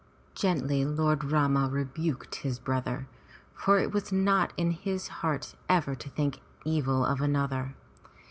[0.17, 3.07] '* Gently Lord Rama rebuked his brother,
[3.53, 7.75] for it was not in his heart ever to think evil of another.